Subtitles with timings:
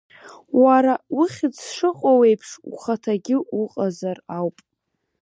[0.63, 4.57] Уара ухьыӡ шыҟоу еиԥш ухаҭагьы уҟазар ауп.